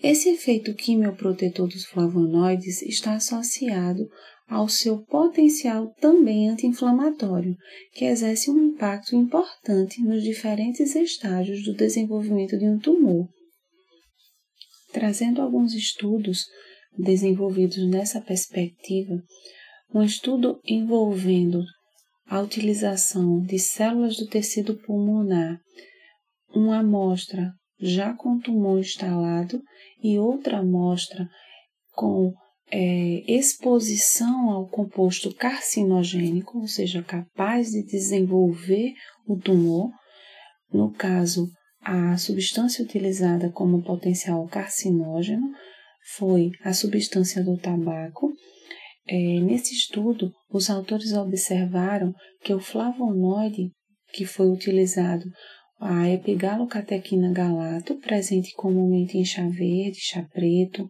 Esse 0.01 0.29
efeito 0.29 0.74
quimioprotetor 0.74 1.67
dos 1.67 1.86
flavonoides 1.86 2.81
está 2.81 3.15
associado 3.15 4.08
ao 4.48 4.67
seu 4.67 5.03
potencial 5.05 5.93
também 6.00 6.50
anti-inflamatório, 6.50 7.55
que 7.93 8.05
exerce 8.05 8.50
um 8.50 8.69
impacto 8.69 9.15
importante 9.15 10.01
nos 10.01 10.24
diferentes 10.24 10.96
estágios 10.96 11.63
do 11.63 11.74
desenvolvimento 11.75 12.58
de 12.58 12.65
um 12.65 12.79
tumor. 12.79 13.27
Trazendo 14.91 15.41
alguns 15.41 15.74
estudos 15.75 16.46
desenvolvidos 16.98 17.88
nessa 17.89 18.22
perspectiva, 18.22 19.22
um 19.93 20.03
estudo 20.03 20.60
envolvendo 20.65 21.63
a 22.27 22.39
utilização 22.39 23.41
de 23.41 23.58
células 23.58 24.17
do 24.17 24.27
tecido 24.27 24.75
pulmonar, 24.75 25.60
uma 26.53 26.79
amostra 26.79 27.51
já 27.79 28.13
com 28.13 28.39
tumor 28.39 28.79
instalado 28.79 29.62
e 30.03 30.19
outra 30.19 30.60
amostra 30.60 31.27
com 31.93 32.34
é, 32.72 33.24
exposição 33.27 34.51
ao 34.51 34.67
composto 34.67 35.34
carcinogênico, 35.34 36.60
ou 36.60 36.67
seja, 36.67 37.01
capaz 37.01 37.72
de 37.72 37.84
desenvolver 37.84 38.93
o 39.27 39.38
tumor. 39.38 39.89
No 40.72 40.91
caso, 40.91 41.48
a 41.81 42.15
substância 42.17 42.84
utilizada 42.84 43.50
como 43.50 43.81
potencial 43.81 44.48
carcinógeno 44.48 45.50
foi 46.15 46.51
a 46.63 46.73
substância 46.73 47.43
do 47.43 47.57
tabaco. 47.57 48.31
É, 49.07 49.39
nesse 49.39 49.73
estudo, 49.73 50.31
os 50.49 50.69
autores 50.69 51.13
observaram 51.13 52.13
que 52.43 52.53
o 52.53 52.59
flavonoide 52.59 53.71
que 54.13 54.25
foi 54.25 54.49
utilizado 54.49 55.25
a 55.79 56.09
epigalocatequina 56.09 57.31
galato, 57.31 57.95
presente 57.95 58.53
comumente 58.53 59.17
em 59.17 59.23
chá 59.23 59.47
verde, 59.47 59.97
chá 59.99 60.25
preto, 60.33 60.89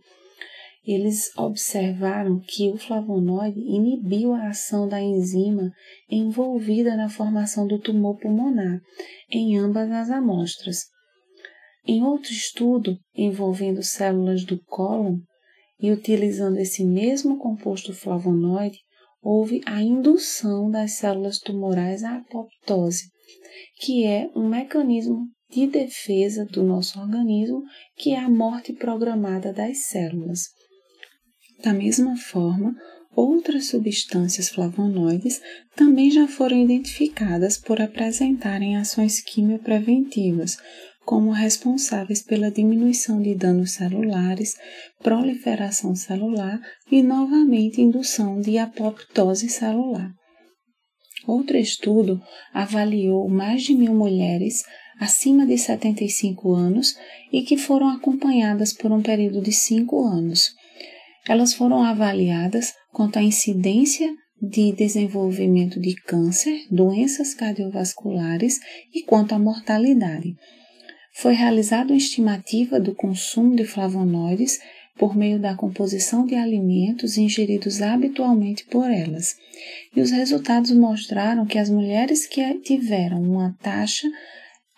eles 0.86 1.30
observaram 1.38 2.40
que 2.40 2.70
o 2.70 2.78
flavonoide 2.78 3.60
inibiu 3.60 4.34
a 4.34 4.48
ação 4.48 4.88
da 4.88 5.00
enzima 5.00 5.72
envolvida 6.10 6.96
na 6.96 7.10
formação 7.10 7.68
do 7.68 7.78
tumor 7.78 8.18
pulmonar 8.18 8.80
em 9.30 9.58
ambas 9.58 9.92
as 9.92 10.10
amostras. 10.10 10.86
Em 11.86 12.04
outro 12.04 12.32
estudo 12.32 12.98
envolvendo 13.16 13.82
células 13.82 14.44
do 14.44 14.62
cólon 14.66 15.20
e 15.80 15.92
utilizando 15.92 16.58
esse 16.58 16.84
mesmo 16.84 17.38
composto 17.38 17.94
flavonoide, 17.94 18.80
houve 19.22 19.62
a 19.66 19.82
indução 19.82 20.70
das 20.70 20.94
células 20.94 21.40
tumorais 21.40 22.04
à 22.04 22.18
apoptose, 22.18 23.10
que 23.80 24.06
é 24.06 24.30
um 24.36 24.48
mecanismo 24.48 25.28
de 25.50 25.66
defesa 25.68 26.46
do 26.46 26.64
nosso 26.64 27.00
organismo, 27.00 27.64
que 27.98 28.12
é 28.12 28.20
a 28.20 28.30
morte 28.30 28.74
programada 28.74 29.52
das 29.52 29.86
células. 29.86 30.44
Da 31.64 31.74
mesma 31.74 32.16
forma, 32.16 32.76
outras 33.16 33.68
substâncias 33.68 34.50
flavonoides 34.50 35.42
também 35.76 36.12
já 36.12 36.28
foram 36.28 36.58
identificadas 36.58 37.58
por 37.58 37.82
apresentarem 37.82 38.78
ações 38.78 39.22
quimiopreventivas, 39.22 40.58
como 41.10 41.32
responsáveis 41.32 42.22
pela 42.22 42.52
diminuição 42.52 43.20
de 43.20 43.34
danos 43.34 43.72
celulares, 43.72 44.54
proliferação 45.02 45.96
celular 45.96 46.62
e, 46.92 47.02
novamente, 47.02 47.82
indução 47.82 48.40
de 48.40 48.60
apoptose 48.60 49.50
celular. 49.50 50.12
Outro 51.26 51.58
estudo 51.58 52.22
avaliou 52.54 53.28
mais 53.28 53.64
de 53.64 53.74
mil 53.74 53.96
mulheres 53.96 54.62
acima 55.00 55.48
de 55.48 55.58
75 55.58 56.54
anos 56.54 56.94
e 57.34 57.42
que 57.42 57.58
foram 57.58 57.90
acompanhadas 57.90 58.72
por 58.72 58.92
um 58.92 59.02
período 59.02 59.42
de 59.42 59.52
5 59.52 60.06
anos. 60.06 60.52
Elas 61.28 61.56
foram 61.56 61.82
avaliadas 61.82 62.72
quanto 62.94 63.18
à 63.18 63.24
incidência 63.24 64.14
de 64.40 64.72
desenvolvimento 64.74 65.80
de 65.82 65.96
câncer, 66.04 66.68
doenças 66.70 67.34
cardiovasculares 67.34 68.60
e 68.94 69.02
quanto 69.02 69.34
à 69.34 69.40
mortalidade. 69.40 70.36
Foi 71.14 71.34
realizada 71.34 71.92
uma 71.92 71.98
estimativa 71.98 72.80
do 72.80 72.96
consumo 72.96 73.56
de 73.56 73.66
flavonoides 73.66 74.60
por 74.98 75.16
meio 75.16 75.40
da 75.40 75.56
composição 75.56 76.26
de 76.26 76.36
alimentos 76.36 77.18
ingeridos 77.18 77.82
habitualmente 77.82 78.66
por 78.66 78.92
elas. 78.92 79.36
E 79.96 80.02
os 80.02 80.12
resultados 80.12 80.72
mostraram 80.72 81.46
que 81.46 81.58
as 81.58 81.70
mulheres 81.70 82.28
que 82.28 82.54
tiveram 82.60 83.22
uma 83.22 83.56
taxa 83.62 84.08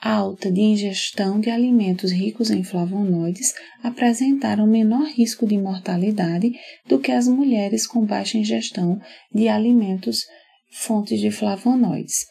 alta 0.01 0.51
de 0.51 0.61
ingestão 0.61 1.39
de 1.39 1.49
alimentos 1.49 2.11
ricos 2.11 2.49
em 2.49 2.63
flavonoides 2.63 3.53
apresentaram 3.83 4.65
menor 4.65 5.05
risco 5.05 5.45
de 5.45 5.57
mortalidade 5.57 6.53
do 6.87 6.99
que 6.99 7.11
as 7.11 7.27
mulheres 7.27 7.85
com 7.85 8.03
baixa 8.03 8.37
ingestão 8.37 8.99
de 9.33 9.47
alimentos 9.47 10.25
fontes 10.71 11.19
de 11.19 11.29
flavonoides. 11.29 12.25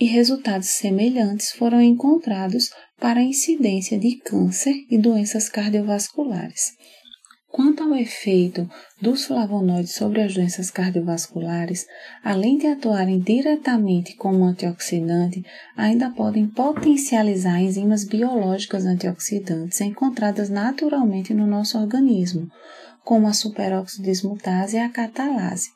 E 0.00 0.04
resultados 0.06 0.68
semelhantes 0.68 1.50
foram 1.50 1.82
encontrados 1.82 2.70
para 3.00 3.18
a 3.18 3.24
incidência 3.24 3.98
de 3.98 4.16
câncer 4.16 4.86
e 4.88 4.96
doenças 4.96 5.48
cardiovasculares. 5.48 6.72
Quanto 7.50 7.82
ao 7.82 7.96
efeito 7.96 8.70
dos 9.00 9.24
flavonoides 9.24 9.94
sobre 9.94 10.22
as 10.22 10.34
doenças 10.34 10.70
cardiovasculares, 10.70 11.84
além 12.22 12.58
de 12.58 12.68
atuarem 12.68 13.18
diretamente 13.18 14.14
como 14.14 14.44
antioxidante, 14.44 15.42
ainda 15.76 16.10
podem 16.10 16.46
potencializar 16.46 17.60
enzimas 17.60 18.04
biológicas 18.04 18.86
antioxidantes 18.86 19.80
encontradas 19.80 20.48
naturalmente 20.48 21.34
no 21.34 21.46
nosso 21.46 21.76
organismo, 21.76 22.48
como 23.02 23.26
a 23.26 23.32
superoxidismutase 23.32 24.76
e 24.76 24.80
a 24.80 24.88
catalase. 24.90 25.70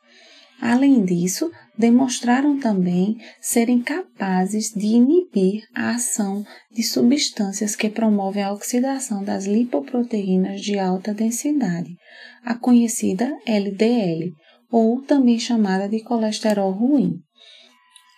Além 0.62 1.04
disso, 1.04 1.50
demonstraram 1.76 2.57
também 2.57 3.16
serem 3.40 3.83
capazes 3.83 4.71
de 4.71 4.87
inibir 4.87 5.64
a 5.75 5.90
ação 5.90 6.45
de 6.71 6.85
substâncias 6.85 7.75
que 7.75 7.90
promovem 7.90 8.45
a 8.45 8.52
oxidação 8.52 9.25
das 9.25 9.45
lipoproteínas 9.45 10.61
de 10.61 10.78
alta 10.78 11.12
densidade, 11.12 11.97
a 12.45 12.54
conhecida 12.54 13.37
LDL, 13.45 14.31
ou 14.71 15.02
também 15.02 15.37
chamada 15.37 15.88
de 15.88 16.00
colesterol 16.04 16.71
ruim. 16.71 17.16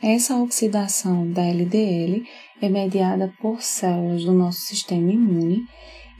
Essa 0.03 0.37
oxidação 0.37 1.33
da 1.33 1.41
LDL 1.41 2.27
é 2.61 2.69
mediada 2.69 3.33
por 3.41 3.63
células 3.63 4.23
do 4.23 4.35
nosso 4.35 4.61
sistema 4.61 5.11
imune 5.11 5.63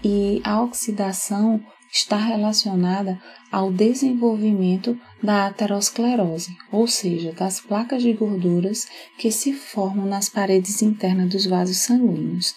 e 0.03 0.41
a 0.43 0.63
oxidação 0.63 1.61
está 1.93 2.17
relacionada 2.17 3.21
ao 3.53 3.71
desenvolvimento 3.71 4.99
da 5.25 5.47
aterosclerose, 5.47 6.55
ou 6.71 6.87
seja, 6.87 7.33
das 7.33 7.59
placas 7.59 8.03
de 8.03 8.13
gorduras 8.13 8.87
que 9.19 9.33
se 9.33 9.55
formam 9.55 10.05
nas 10.05 10.29
paredes 10.29 10.83
internas 10.83 11.31
dos 11.31 11.47
vasos 11.47 11.79
sanguíneos. 11.79 12.55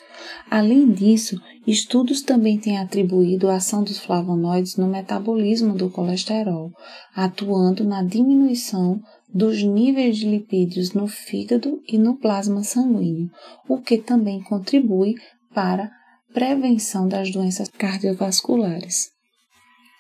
Além 0.52 0.92
disso, 0.92 1.40
estudos 1.66 2.22
também 2.22 2.60
têm 2.60 2.78
atribuído 2.78 3.50
a 3.50 3.56
ação 3.56 3.84
dos 3.84 4.00
flavonoides 4.00 4.76
no 4.76 4.86
metabolismo 4.86 5.76
do 5.76 5.90
colesterol, 5.90 6.70
atuando 7.16 7.86
na 7.86 8.04
diminuição 8.04 9.00
dos 9.34 9.64
níveis 9.64 10.18
de 10.18 10.30
lipídios 10.30 10.92
no 10.92 11.08
fígado 11.08 11.82
e 11.88 11.98
no 11.98 12.18
plasma 12.18 12.64
sanguíneo, 12.64 13.30
o 13.70 13.78
que 13.78 13.98
também 13.98 14.44
contribui 14.44 15.16
para 15.54 15.90
prevenção 16.34 17.08
das 17.08 17.32
doenças 17.32 17.70
cardiovasculares. 17.70 19.10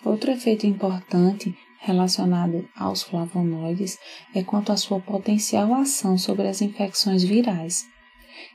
Outro 0.03 0.32
efeito 0.32 0.67
importante 0.67 1.56
relacionado 1.88 2.67
aos 2.76 3.02
flavonoides 3.02 3.97
é 4.36 4.43
quanto 4.43 4.73
à 4.73 4.78
sua 4.78 5.00
potencial 5.00 5.73
ação 5.73 6.17
sobre 6.17 6.47
as 6.47 6.62
infecções 6.62 7.23
virais. 7.23 7.86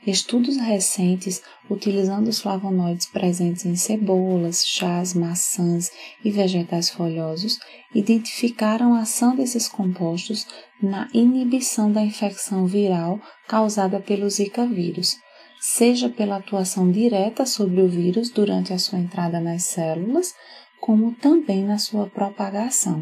Estudos 0.05 0.57
recentes, 0.57 1.41
utilizando 1.69 2.27
os 2.27 2.39
flavonoides 2.39 3.07
presentes 3.07 3.65
em 3.65 3.75
cebolas, 3.75 4.65
chás, 4.65 5.13
maçãs 5.13 5.91
e 6.23 6.29
vegetais 6.29 6.89
folhosos, 6.89 7.59
identificaram 7.93 8.93
a 8.93 9.01
ação 9.01 9.35
desses 9.35 9.67
compostos 9.67 10.45
na 10.81 11.09
inibição 11.13 11.91
da 11.91 12.01
infecção 12.01 12.65
viral 12.65 13.19
causada 13.47 13.99
pelo 13.99 14.29
Zika 14.29 14.65
vírus, 14.65 15.17
seja 15.59 16.07
pela 16.07 16.37
atuação 16.37 16.91
direta 16.91 17.45
sobre 17.45 17.81
o 17.81 17.87
vírus 17.87 18.29
durante 18.29 18.73
a 18.73 18.77
sua 18.77 18.99
entrada 18.99 19.39
nas 19.39 19.63
células, 19.63 20.33
como 20.79 21.13
também 21.13 21.63
na 21.63 21.77
sua 21.77 22.07
propagação, 22.07 23.01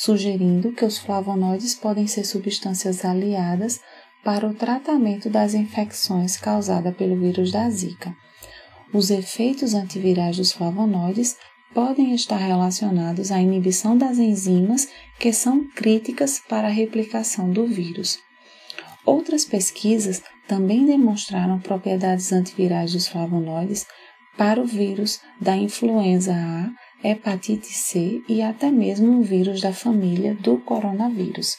sugerindo 0.00 0.70
que 0.70 0.84
os 0.84 0.96
flavonoides 0.96 1.74
podem 1.74 2.06
ser 2.06 2.22
substâncias 2.22 3.04
aliadas 3.04 3.80
para 4.22 4.46
o 4.46 4.54
tratamento 4.54 5.28
das 5.28 5.54
infecções 5.54 6.36
causadas 6.36 6.94
pelo 6.94 7.18
vírus 7.18 7.50
da 7.50 7.68
Zika. 7.68 8.14
Os 8.94 9.10
efeitos 9.10 9.74
antivirais 9.74 10.36
dos 10.36 10.52
flavonoides 10.52 11.36
podem 11.74 12.14
estar 12.14 12.36
relacionados 12.36 13.32
à 13.32 13.40
inibição 13.40 13.98
das 13.98 14.18
enzimas 14.18 14.86
que 15.18 15.32
são 15.32 15.66
críticas 15.74 16.40
para 16.48 16.68
a 16.68 16.72
replicação 16.72 17.50
do 17.50 17.66
vírus. 17.66 18.20
Outras 19.04 19.44
pesquisas 19.44 20.22
também 20.46 20.86
demonstraram 20.86 21.58
propriedades 21.58 22.32
antivirais 22.32 22.92
dos 22.92 23.08
flavonoides 23.08 23.84
para 24.36 24.62
o 24.62 24.64
vírus 24.64 25.20
da 25.40 25.56
influenza 25.56 26.34
A 26.34 26.87
hepatite 27.02 27.66
C 27.66 28.22
e 28.28 28.42
até 28.42 28.70
mesmo 28.70 29.10
um 29.10 29.22
vírus 29.22 29.60
da 29.60 29.72
família 29.72 30.34
do 30.34 30.58
coronavírus. 30.58 31.56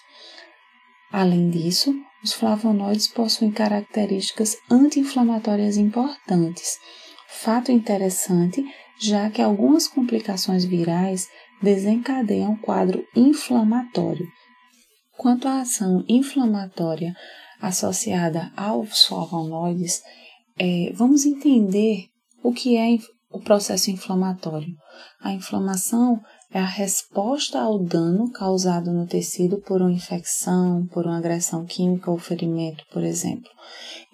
Além 1.12 1.49
disso, 1.49 1.95
os 2.23 2.34
flavonoides 2.34 3.08
possuem 3.08 3.52
características 3.52 4.58
anti-inflamatórias 4.69 5.78
importantes. 5.78 6.78
Fato 7.28 7.71
interessante, 7.71 8.63
já 8.99 9.30
que 9.30 9.41
algumas 9.41 9.88
complicações 9.88 10.65
virais 10.65 11.28
desencadeiam 11.62 12.56
quadro 12.58 13.06
inflamatório. 13.15 14.28
Quanto 15.17 15.47
à 15.47 15.62
ação 15.62 16.04
inflamatória 16.08 17.13
associada 17.62 18.52
aos 18.56 19.06
flavonoides, 19.06 20.02
é, 20.58 20.91
vamos 20.93 21.25
entender 21.25 22.06
o 22.43 22.54
que 22.54 22.78
é 22.78 22.97
o 23.31 23.39
processo 23.39 23.91
inflamatório. 23.91 24.75
A 25.21 25.31
inflamação 25.31 26.19
é 26.51 26.59
a 26.59 26.65
resposta 26.65 27.59
ao 27.59 27.77
dano 27.77 28.31
causado 28.31 28.91
no 28.91 29.05
tecido 29.05 29.61
por 29.61 29.81
uma 29.81 29.91
infecção, 29.91 30.87
por 30.87 31.05
uma 31.05 31.17
agressão 31.17 31.63
química 31.65 32.09
ou 32.09 32.17
ferimento, 32.17 32.83
por 32.91 33.03
exemplo. 33.03 33.49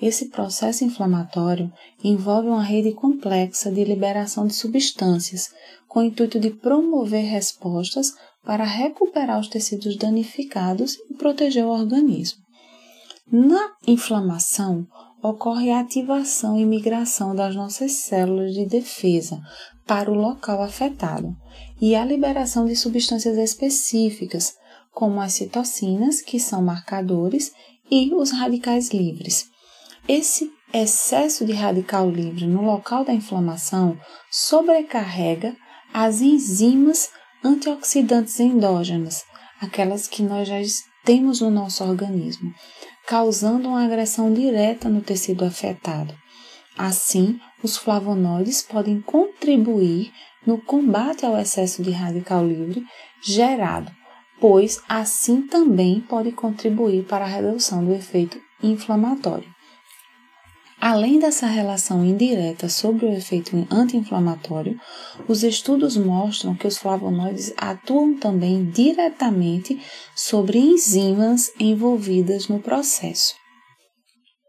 Esse 0.02 0.30
processo 0.30 0.84
inflamatório 0.84 1.72
envolve 2.04 2.50
uma 2.50 2.64
rede 2.64 2.92
complexa 2.92 3.72
de 3.72 3.86
liberação 3.86 4.46
de 4.46 4.54
substâncias, 4.54 5.50
com 5.88 6.02
o 6.02 6.04
intuito 6.04 6.38
de 6.40 6.50
promover 6.50 7.24
respostas 7.24 8.12
para 8.44 8.66
recuperar 8.66 9.40
os 9.40 9.48
tecidos 9.48 9.96
danificados 9.96 10.96
e 11.10 11.14
proteger 11.14 11.66
o 11.66 11.70
organismo. 11.70 12.44
Na 13.32 13.72
inflamação, 13.88 14.86
ocorre 15.30 15.72
a 15.72 15.80
ativação 15.80 16.60
e 16.60 16.64
migração 16.64 17.36
das 17.36 17.56
nossas 17.56 17.94
células 17.94 18.54
de 18.54 18.66
defesa 18.66 19.42
para 19.86 20.12
o 20.12 20.14
local 20.14 20.62
afetado 20.62 21.36
e 21.82 21.96
a 21.96 22.06
liberação 22.06 22.66
de 22.66 22.76
substâncias 22.76 23.36
específicas, 23.38 24.54
como 24.92 25.20
as 25.20 25.34
citocinas, 25.34 26.22
que 26.22 26.40
são 26.40 26.62
marcadores, 26.62 27.52
e 27.90 28.14
os 28.14 28.32
radicais 28.32 28.90
livres. 28.90 29.48
Esse 30.08 30.52
excesso 30.74 31.46
de 31.46 31.54
radical 31.54 32.10
livre 32.10 32.48
no 32.48 32.64
local 32.64 33.04
da 33.04 33.14
inflamação 33.14 33.98
sobrecarrega 34.32 35.56
as 35.94 36.22
enzimas 36.22 37.10
antioxidantes 37.44 38.40
endógenas, 38.40 39.24
aquelas 39.60 40.08
que 40.08 40.24
nós 40.24 40.48
já 40.48 40.58
temos 41.04 41.42
no 41.42 41.52
nosso 41.52 41.84
organismo, 41.84 42.52
causando 43.08 43.70
uma 43.70 43.86
agressão 43.86 44.34
direta 44.34 44.90
no 44.90 45.02
tecido 45.02 45.46
afetado. 45.46 46.14
Assim, 46.78 47.40
os 47.64 47.78
flavonoides 47.78 48.62
podem 48.62 49.02
contribuir 49.02 50.12
no 50.46 50.58
combate 50.58 51.26
ao 51.26 51.38
excesso 51.38 51.82
de 51.82 51.92
radical 51.92 52.46
livre 52.46 52.84
gerado, 53.24 53.92
pois 54.40 54.82
assim 54.88 55.42
também 55.42 56.02
pode 56.02 56.32
contribuir 56.32 57.06
para 57.06 57.26
a 57.26 57.28
redução 57.28 57.84
do 57.84 57.94
efeito 57.94 58.40
inflamatório. 58.62 59.55
Além 60.80 61.20
dessa 61.20 61.48
relação 61.48 62.06
indireta 62.06 62.70
sobre 62.70 63.06
o 63.06 63.14
efeito 63.14 63.68
anti-inflamatório, 63.72 64.80
os 65.28 65.44
estudos 65.44 65.98
mostram 65.98 66.54
que 66.54 66.68
os 66.68 66.78
flavonoides 66.78 67.54
atuam 67.58 68.18
também 68.18 68.66
diretamente 68.70 69.80
sobre 70.16 70.60
enzimas 70.60 71.52
envolvidas 71.60 72.48
no 72.48 72.60
processo. 72.60 73.34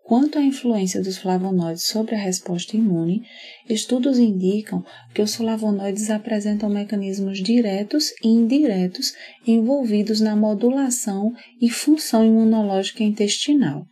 Quanto 0.07 0.39
à 0.39 0.43
influência 0.43 1.03
dos 1.03 1.19
flavonoides 1.19 1.89
sobre 1.89 2.15
a 2.15 2.19
resposta 2.19 2.77
imune, 2.77 3.23
estudos 3.69 4.21
indicam 4.21 4.85
que 5.12 5.21
os 5.21 5.35
flavonoides 5.35 6.11
apresentam 6.11 6.69
mecanismos 6.69 7.43
diretos 7.43 8.12
e 8.23 8.29
indiretos 8.29 9.12
envolvidos 9.45 10.21
na 10.21 10.37
modulação 10.37 11.33
e 11.61 11.69
função 11.69 12.25
imunológica 12.25 13.03
intestinal. 13.03 13.85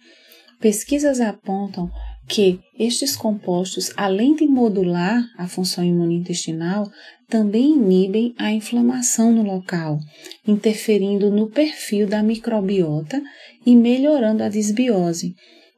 Pesquisas 0.61 1.21
apontam 1.21 1.91
que 2.29 2.59
estes 2.79 3.15
compostos, 3.15 3.93
além 3.97 4.35
de 4.35 4.47
modular 4.47 5.23
a 5.37 5.47
função 5.47 5.85
imunointestinal, 5.85 6.91
também 7.29 7.75
inibem 7.75 8.35
a 8.39 8.53
inflamação 8.53 9.33
no 9.33 9.43
local, 9.43 9.99
interferindo 10.47 11.31
no 11.31 11.49
perfil 11.49 12.07
da 12.07 12.23
microbiota 12.23 13.23
e 13.65 13.75
melhorando 13.77 14.43
a 14.43 14.49
desbiose, 14.49 15.35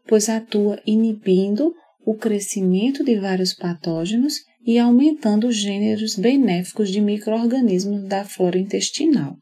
pois 0.07 0.29
atua 0.29 0.81
inibindo 0.87 1.75
o 2.05 2.15
crescimento 2.15 3.03
de 3.03 3.19
vários 3.19 3.53
patógenos 3.53 4.35
e 4.65 4.79
aumentando 4.79 5.49
os 5.49 5.57
gêneros 5.57 6.17
benéficos 6.17 6.91
de 6.91 7.01
microorganismos 7.01 8.05
da 8.05 8.25
flora 8.25 8.59
intestinal. 8.59 9.37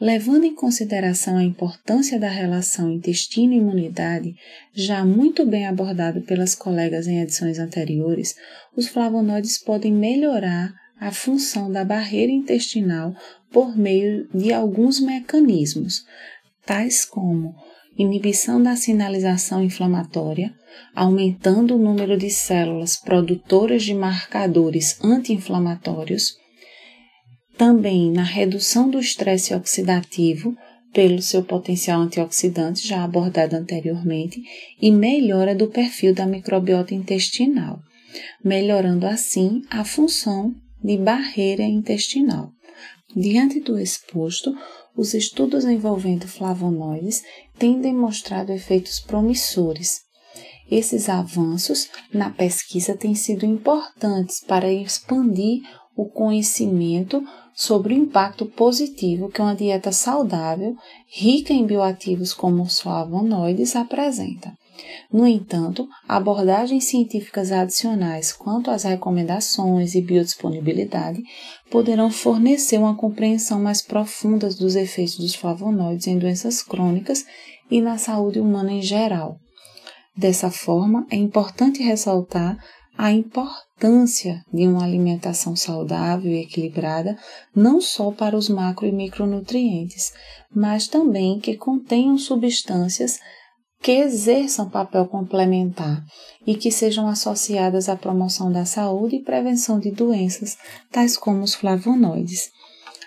Levando 0.00 0.44
em 0.44 0.54
consideração 0.54 1.36
a 1.36 1.44
importância 1.44 2.18
da 2.18 2.28
relação 2.28 2.90
intestino-imunidade, 2.90 4.34
já 4.72 5.04
muito 5.04 5.46
bem 5.46 5.66
abordado 5.66 6.20
pelas 6.22 6.54
colegas 6.54 7.06
em 7.06 7.20
edições 7.20 7.60
anteriores, 7.60 8.34
os 8.76 8.88
flavonoides 8.88 9.56
podem 9.56 9.92
melhorar 9.92 10.74
a 10.98 11.12
função 11.12 11.70
da 11.70 11.84
barreira 11.84 12.32
intestinal 12.32 13.14
por 13.52 13.76
meio 13.76 14.28
de 14.34 14.52
alguns 14.52 15.00
mecanismos, 15.00 16.04
tais 16.66 17.04
como 17.04 17.54
inibição 17.96 18.60
da 18.60 18.74
sinalização 18.74 19.62
inflamatória, 19.62 20.52
aumentando 20.94 21.76
o 21.76 21.78
número 21.78 22.18
de 22.18 22.30
células 22.30 22.96
produtoras 22.96 23.84
de 23.84 23.94
marcadores 23.94 24.98
anti-inflamatórios, 25.04 26.36
também 27.56 28.10
na 28.10 28.22
redução 28.22 28.90
do 28.90 28.98
estresse 28.98 29.54
oxidativo 29.54 30.56
pelo 30.92 31.20
seu 31.20 31.42
potencial 31.42 32.00
antioxidante, 32.00 32.86
já 32.86 33.02
abordado 33.02 33.56
anteriormente, 33.56 34.40
e 34.80 34.90
melhora 34.90 35.54
do 35.54 35.68
perfil 35.68 36.14
da 36.14 36.24
microbiota 36.24 36.94
intestinal, 36.94 37.80
melhorando 38.44 39.06
assim 39.06 39.62
a 39.68 39.84
função 39.84 40.54
de 40.82 40.96
barreira 40.96 41.64
intestinal. 41.64 42.50
Diante 43.16 43.60
do 43.60 43.78
exposto, 43.78 44.54
os 44.96 45.14
estudos 45.14 45.64
envolvendo 45.64 46.28
flavonoides 46.28 47.22
têm 47.58 47.80
demonstrado 47.80 48.52
efeitos 48.52 49.00
promissores. 49.00 50.02
Esses 50.70 51.08
avanços 51.08 51.88
na 52.12 52.30
pesquisa 52.30 52.96
têm 52.96 53.14
sido 53.14 53.44
importantes 53.44 54.40
para 54.40 54.72
expandir 54.72 55.62
o 55.96 56.06
conhecimento 56.06 57.22
sobre 57.54 57.94
o 57.94 57.96
impacto 57.96 58.46
positivo 58.46 59.28
que 59.28 59.40
uma 59.40 59.54
dieta 59.54 59.92
saudável, 59.92 60.74
rica 61.06 61.52
em 61.52 61.64
bioativos 61.64 62.34
como 62.34 62.62
os 62.62 62.80
flavonoides, 62.80 63.76
apresenta. 63.76 64.52
No 65.12 65.26
entanto, 65.26 65.88
abordagens 66.08 66.84
científicas 66.84 67.52
adicionais 67.52 68.32
quanto 68.32 68.70
às 68.70 68.82
recomendações 68.82 69.94
e 69.94 70.02
biodisponibilidade 70.02 71.22
poderão 71.70 72.10
fornecer 72.10 72.78
uma 72.78 72.96
compreensão 72.96 73.60
mais 73.60 73.80
profunda 73.80 74.48
dos 74.48 74.74
efeitos 74.74 75.16
dos 75.16 75.34
flavonoides 75.34 76.08
em 76.08 76.18
doenças 76.18 76.62
crônicas 76.62 77.24
e 77.70 77.80
na 77.80 77.98
saúde 77.98 78.40
humana 78.40 78.72
em 78.72 78.82
geral. 78.82 79.38
Dessa 80.16 80.50
forma, 80.50 81.06
é 81.10 81.16
importante 81.16 81.82
ressaltar 81.82 82.58
a 82.96 83.12
importância 83.84 84.42
de 84.52 84.66
uma 84.66 84.82
alimentação 84.82 85.54
saudável 85.54 86.32
e 86.32 86.40
equilibrada, 86.40 87.18
não 87.54 87.80
só 87.80 88.10
para 88.10 88.36
os 88.36 88.48
macro 88.48 88.86
e 88.86 88.92
micronutrientes, 88.92 90.12
mas 90.54 90.88
também 90.88 91.38
que 91.38 91.56
contenham 91.56 92.16
substâncias 92.16 93.18
que 93.82 93.92
exerçam 93.92 94.70
papel 94.70 95.06
complementar 95.06 96.02
e 96.46 96.54
que 96.54 96.70
sejam 96.70 97.06
associadas 97.06 97.90
à 97.90 97.96
promoção 97.96 98.50
da 98.50 98.64
saúde 98.64 99.16
e 99.16 99.22
prevenção 99.22 99.78
de 99.78 99.90
doenças, 99.90 100.56
tais 100.90 101.18
como 101.18 101.42
os 101.42 101.54
flavonoides. 101.54 102.50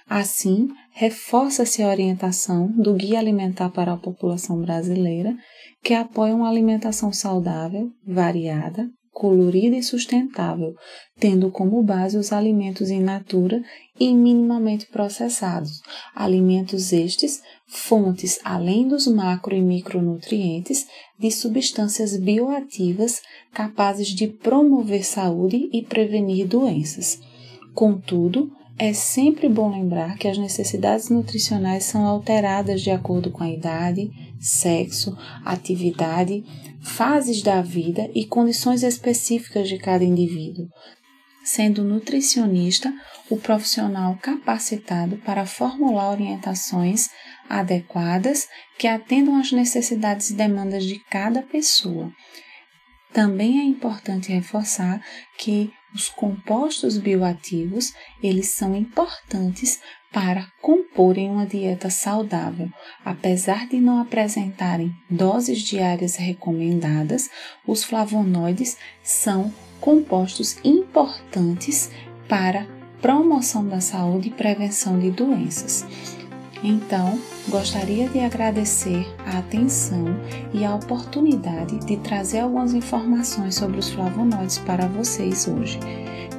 Assim, 0.07 0.69
reforça-se 0.91 1.81
a 1.81 1.87
orientação 1.87 2.67
do 2.71 2.93
Guia 2.93 3.17
Alimentar 3.17 3.71
para 3.71 3.93
a 3.93 3.97
População 3.97 4.61
Brasileira, 4.61 5.35
que 5.83 5.95
apoia 5.95 6.35
uma 6.35 6.47
alimentação 6.47 7.11
saudável, 7.11 7.89
variada, 8.05 8.87
colorida 9.17 9.75
e 9.75 9.82
sustentável, 9.82 10.75
tendo 11.19 11.49
como 11.49 11.82
base 11.82 12.15
os 12.19 12.32
alimentos 12.32 12.91
in 12.91 12.99
natura 12.99 13.63
e 13.99 14.13
minimamente 14.13 14.86
processados. 14.86 15.82
Alimentos 16.15 16.93
estes, 16.93 17.41
fontes 17.65 18.39
além 18.43 18.88
dos 18.88 19.08
macro 19.08 19.56
e 19.56 19.62
micronutrientes 19.62 20.86
de 21.17 21.32
substâncias 21.32 22.15
bioativas 22.15 23.23
capazes 23.51 24.10
de 24.10 24.27
promover 24.27 25.03
saúde 25.03 25.67
e 25.73 25.82
prevenir 25.82 26.47
doenças. 26.47 27.19
Contudo, 27.73 28.51
é 28.77 28.93
sempre 28.93 29.49
bom 29.49 29.71
lembrar 29.71 30.15
que 30.19 30.27
as 30.27 30.38
necessidades 30.38 31.10
nutricionais 31.10 31.86
são 31.86 32.06
alteradas 32.06 32.84
de 32.84 32.91
acordo 32.91 33.32
com 33.32 33.43
a 33.43 33.49
idade, 33.49 34.12
sexo, 34.39 35.17
atividade, 35.43 36.43
fases 36.81 37.41
da 37.41 37.61
vida 37.61 38.09
e 38.13 38.25
condições 38.25 38.83
específicas 38.83 39.67
de 39.67 39.77
cada 39.77 40.03
indivíduo, 40.03 40.67
sendo 41.43 41.83
nutricionista 41.83 42.93
o 43.29 43.37
profissional 43.37 44.17
capacitado 44.21 45.17
para 45.17 45.45
formular 45.45 46.11
orientações 46.11 47.09
adequadas 47.49 48.47
que 48.77 48.87
atendam 48.87 49.37
às 49.37 49.51
necessidades 49.51 50.29
e 50.29 50.35
demandas 50.35 50.83
de 50.83 50.99
cada 51.09 51.41
pessoa. 51.41 52.11
Também 53.13 53.59
é 53.59 53.63
importante 53.63 54.31
reforçar 54.31 55.01
que 55.37 55.71
os 55.93 56.09
compostos 56.09 56.97
bioativos, 56.97 57.93
eles 58.21 58.49
são 58.49 58.75
importantes 58.75 59.79
para 60.11 60.47
comporem 60.61 61.29
uma 61.29 61.45
dieta 61.45 61.89
saudável. 61.89 62.69
Apesar 63.03 63.67
de 63.67 63.79
não 63.79 64.01
apresentarem 64.01 64.93
doses 65.09 65.59
diárias 65.59 66.15
recomendadas, 66.15 67.29
os 67.65 67.83
flavonoides 67.83 68.77
são 69.03 69.53
compostos 69.79 70.57
importantes 70.63 71.91
para 72.27 72.65
promoção 73.01 73.67
da 73.67 73.79
saúde 73.79 74.29
e 74.29 74.31
prevenção 74.31 74.99
de 74.99 75.11
doenças. 75.11 75.85
Então, 76.63 77.19
gostaria 77.49 78.09
de 78.09 78.19
agradecer 78.19 79.05
a 79.25 79.37
atenção 79.37 80.05
e 80.53 80.65
a 80.65 80.73
oportunidade 80.73 81.77
de 81.85 81.97
trazer 81.97 82.39
algumas 82.39 82.73
informações 82.73 83.55
sobre 83.55 83.77
os 83.77 83.89
flavonoides 83.89 84.57
para 84.57 84.87
vocês 84.87 85.47
hoje. 85.47 85.79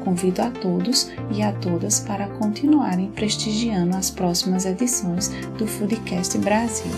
Convido 0.09 0.41
a 0.41 0.51
todos 0.51 1.11
e 1.31 1.43
a 1.43 1.53
todas 1.53 2.01
para 2.01 2.27
continuarem 2.29 3.11
prestigiando 3.11 3.95
as 3.95 4.11
próximas 4.11 4.65
edições 4.65 5.29
do 5.59 5.67
Foodcast 5.67 6.39
Brasil. 6.39 6.91